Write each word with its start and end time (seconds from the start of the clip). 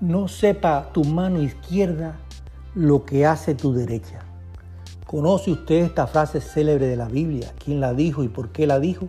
no 0.00 0.28
sepa 0.28 0.92
tu 0.94 1.04
mano 1.04 1.42
izquierda 1.42 2.18
lo 2.74 3.04
que 3.04 3.26
hace 3.26 3.54
tu 3.54 3.74
derecha. 3.74 4.20
¿Conoce 5.06 5.50
usted 5.50 5.84
esta 5.84 6.06
frase 6.06 6.40
célebre 6.40 6.86
de 6.86 6.96
la 6.96 7.08
Biblia? 7.08 7.52
¿Quién 7.62 7.80
la 7.80 7.92
dijo 7.92 8.24
y 8.24 8.28
por 8.28 8.50
qué 8.50 8.66
la 8.66 8.80
dijo? 8.80 9.08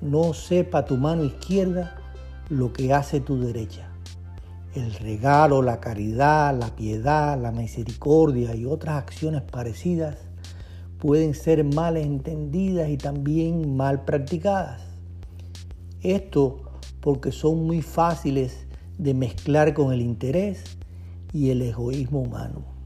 No 0.00 0.34
sepa 0.34 0.84
tu 0.84 0.96
mano 0.96 1.22
izquierda 1.22 1.96
lo 2.48 2.72
que 2.72 2.92
hace 2.92 3.20
tu 3.20 3.38
derecha. 3.38 3.88
El 4.74 4.92
regalo, 4.94 5.62
la 5.62 5.78
caridad, 5.78 6.58
la 6.58 6.74
piedad, 6.74 7.40
la 7.40 7.52
misericordia 7.52 8.56
y 8.56 8.66
otras 8.66 8.96
acciones 8.96 9.42
parecidas 9.42 10.16
pueden 10.98 11.34
ser 11.34 11.62
mal 11.62 11.96
entendidas 11.96 12.88
y 12.88 12.96
también 12.96 13.76
mal 13.76 14.04
practicadas. 14.04 14.82
Esto 16.02 16.62
porque 17.00 17.30
son 17.30 17.64
muy 17.64 17.80
fáciles 17.80 18.65
de 18.98 19.14
mezclar 19.14 19.74
con 19.74 19.92
el 19.92 20.00
interés 20.00 20.78
y 21.32 21.50
el 21.50 21.62
egoísmo 21.62 22.20
humano. 22.20 22.76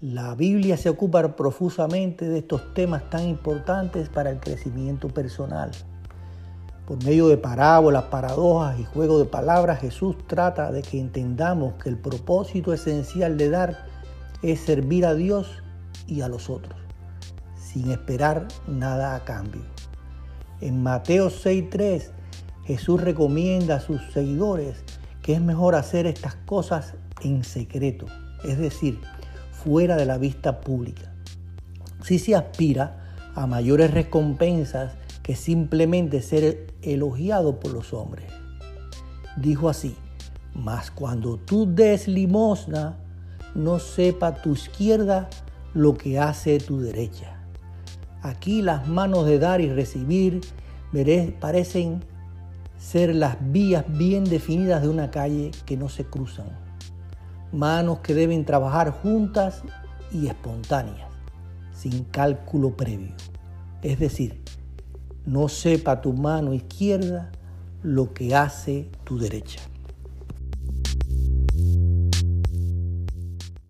La 0.00 0.34
Biblia 0.34 0.76
se 0.76 0.88
ocupa 0.88 1.36
profusamente 1.36 2.28
de 2.28 2.38
estos 2.38 2.72
temas 2.72 3.10
tan 3.10 3.28
importantes 3.28 4.08
para 4.08 4.30
el 4.30 4.40
crecimiento 4.40 5.08
personal. 5.08 5.70
Por 6.86 7.04
medio 7.04 7.28
de 7.28 7.36
parábolas, 7.36 8.04
paradojas 8.04 8.80
y 8.80 8.84
juegos 8.84 9.18
de 9.20 9.26
palabras, 9.26 9.80
Jesús 9.80 10.16
trata 10.26 10.72
de 10.72 10.82
que 10.82 10.98
entendamos 10.98 11.74
que 11.74 11.88
el 11.88 11.98
propósito 11.98 12.72
esencial 12.72 13.36
de 13.36 13.50
dar 13.50 13.86
es 14.42 14.60
servir 14.60 15.04
a 15.04 15.14
Dios 15.14 15.62
y 16.06 16.22
a 16.22 16.28
los 16.28 16.48
otros, 16.48 16.80
sin 17.54 17.90
esperar 17.90 18.48
nada 18.66 19.14
a 19.14 19.24
cambio. 19.24 19.62
En 20.60 20.82
Mateo 20.82 21.28
6.3, 21.28 22.10
Jesús 22.64 23.00
recomienda 23.00 23.76
a 23.76 23.80
sus 23.80 24.00
seguidores 24.12 24.82
que 25.30 25.36
es 25.36 25.40
mejor 25.40 25.76
hacer 25.76 26.08
estas 26.08 26.34
cosas 26.34 26.94
en 27.22 27.44
secreto, 27.44 28.06
es 28.42 28.58
decir, 28.58 28.98
fuera 29.52 29.94
de 29.94 30.04
la 30.04 30.18
vista 30.18 30.60
pública. 30.60 31.14
Si 32.02 32.18
se 32.18 32.34
aspira 32.34 33.14
a 33.36 33.46
mayores 33.46 33.92
recompensas 33.92 34.94
que 35.22 35.36
simplemente 35.36 36.20
ser 36.20 36.74
elogiado 36.82 37.60
por 37.60 37.72
los 37.72 37.94
hombres. 37.94 38.26
Dijo 39.36 39.68
así, 39.68 39.94
mas 40.52 40.90
cuando 40.90 41.36
tú 41.36 41.72
des 41.72 42.08
limosna, 42.08 42.96
no 43.54 43.78
sepa 43.78 44.42
tu 44.42 44.54
izquierda 44.54 45.30
lo 45.74 45.94
que 45.94 46.18
hace 46.18 46.58
tu 46.58 46.80
derecha. 46.80 47.40
Aquí 48.22 48.62
las 48.62 48.88
manos 48.88 49.26
de 49.26 49.38
dar 49.38 49.60
y 49.60 49.70
recibir 49.70 50.40
parecen 51.38 52.04
ser 52.80 53.14
las 53.14 53.36
vías 53.52 53.84
bien 53.86 54.24
definidas 54.24 54.82
de 54.82 54.88
una 54.88 55.10
calle 55.10 55.50
que 55.66 55.76
no 55.76 55.88
se 55.88 56.04
cruzan. 56.04 56.46
Manos 57.52 57.98
que 58.00 58.14
deben 58.14 58.44
trabajar 58.44 58.90
juntas 58.90 59.62
y 60.10 60.28
espontáneas, 60.28 61.08
sin 61.72 62.04
cálculo 62.04 62.76
previo. 62.76 63.12
Es 63.82 63.98
decir, 63.98 64.40
no 65.26 65.48
sepa 65.48 66.00
tu 66.00 66.14
mano 66.14 66.54
izquierda 66.54 67.30
lo 67.82 68.14
que 68.14 68.34
hace 68.34 68.88
tu 69.04 69.18
derecha. 69.18 69.60